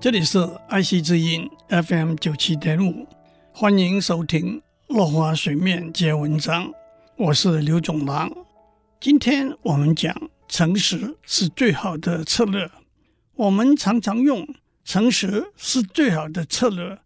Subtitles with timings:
[0.00, 3.04] 这里是爱惜之音 FM 九七点五，
[3.52, 6.72] 欢迎收听落花水面皆文章，
[7.16, 8.30] 我是刘总郎。
[9.00, 12.70] 今天我们讲诚实是最好的策略。
[13.34, 14.46] 我们常常用
[14.84, 16.96] 诚实是最好的策略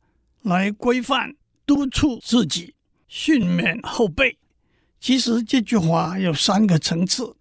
[0.42, 1.34] 来规范、
[1.64, 2.74] 督促自己、
[3.08, 4.36] 训勉后辈。
[5.00, 7.34] 其实这句话有三个层次：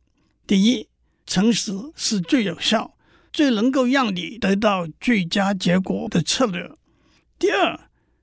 [0.48, 0.88] 第一，
[1.26, 2.94] 诚实是最有效。
[3.34, 6.72] 最能够让你得到最佳结果的策略。
[7.40, 7.80] 第二，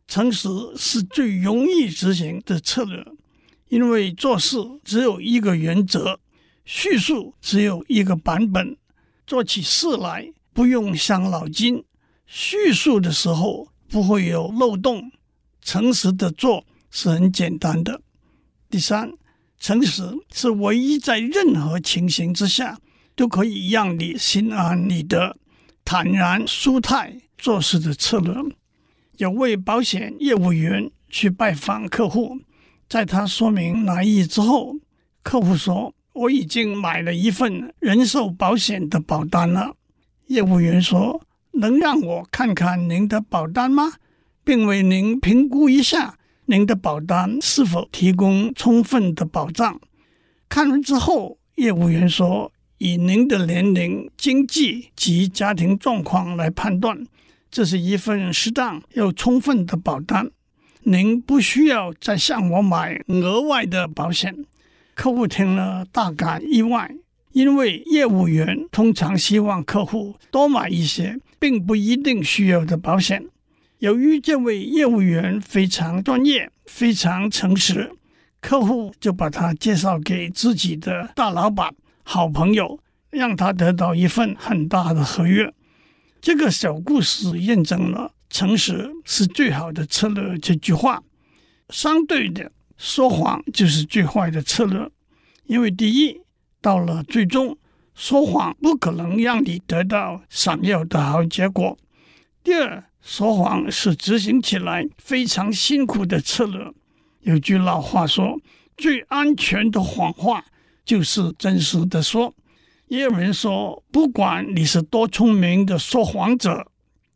[0.06, 3.04] 诚实是最容易执行的策略，
[3.68, 6.20] 因为做事只有一个原则，
[6.64, 8.76] 叙述只有一个版本，
[9.26, 11.82] 做起事来不用伤脑筋，
[12.26, 15.10] 叙述的时候不会有漏洞，
[15.62, 18.00] 诚实的做是很简单的。
[18.70, 19.12] 第三，
[19.58, 22.78] 诚实是唯一在任何情形之下。
[23.18, 25.36] 都可以让你心安理得、
[25.84, 28.32] 坦然舒泰做事的策略。
[29.16, 32.38] 有位保险业务员去拜访客户，
[32.88, 34.76] 在他说明来意之后，
[35.24, 39.74] 客户说：“我已经买了一份人寿保险的保单了。”
[40.28, 41.20] 业务员说
[41.58, 43.94] ：“能让我看看您的保单吗？
[44.44, 49.80] 并为您评估一下您的保单是否提供充分的保障？”
[50.48, 52.52] 看完之后，业务员说。
[52.78, 57.04] 以您的年龄、经济及家庭状况来判断，
[57.50, 60.30] 这是一份适当又充分的保单。
[60.84, 64.44] 您不需要再向我买额外的保险。
[64.94, 66.94] 客户听了大感意外，
[67.32, 73.26] 因为业务员通常希望客户多买一些并不一定需要的保险。
[73.80, 77.92] 由于这位业务员非常专业、非常诚实，
[78.40, 81.74] 客户就把他介绍给自己的大老板。
[82.10, 85.52] 好朋友让他得到一份很大的合约。
[86.22, 91.02] 这个小故事验证了“诚实是最好的策略”这句话。
[91.68, 94.88] 相对的，说谎就是最坏的策略。
[95.44, 96.22] 因为第一，
[96.62, 97.58] 到了最终，
[97.94, 101.76] 说谎不可能让你得到想要的好结果；
[102.42, 106.72] 第二，说谎是执行起来非常辛苦的策略。
[107.20, 108.40] 有句老话说
[108.78, 110.46] ：“最安全的谎话。”
[110.88, 112.34] 就是真实的说，
[112.86, 116.66] 也有人说，不管你是多聪明的说谎者，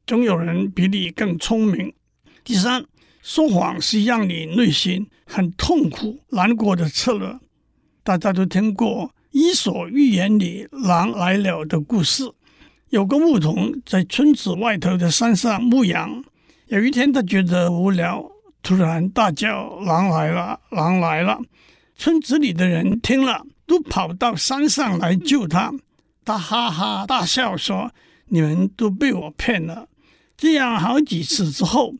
[0.06, 1.94] 总有人比你更聪明。
[2.44, 2.84] 第三，
[3.22, 7.34] 说谎是让你内心很痛苦、难过的策略。
[8.04, 12.30] 大家都听过《伊索寓言》里狼来了的故事。
[12.90, 16.22] 有个牧童在村子外头的山上牧羊，
[16.66, 18.30] 有一天他觉得无聊，
[18.62, 20.60] 突然大叫：“狼来了！
[20.68, 21.40] 狼来了！”
[21.96, 23.46] 村子里的人听了。
[23.66, 25.72] 都跑到山上来救他，
[26.24, 27.92] 他哈哈大笑说
[28.28, 29.88] ：“你们都被我骗了。”
[30.36, 31.94] 这样好几次之后，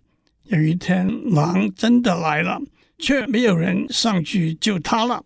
[0.44, 2.60] 有一天狼真的来了，
[2.98, 5.24] 却没有人上去救他了。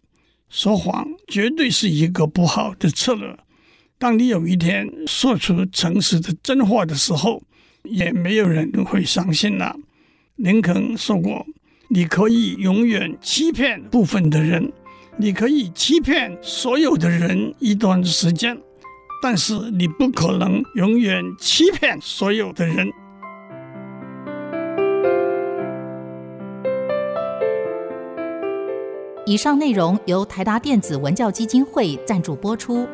[0.49, 3.37] 说谎绝对是一个不好的策略。
[3.99, 7.43] 当你有一天说出诚实的真话的时候，
[7.85, 9.75] 也没有人会相信了。
[10.37, 11.47] 林肯说过
[11.89, 14.71] ：“你可以永远欺骗部分的人。”
[15.19, 18.57] 你可以欺骗所有的人一段时间，
[19.23, 22.87] 但是你不可能永远欺骗所有的人。
[29.25, 32.87] 以上内容由台达电子文教基金会赞助播出。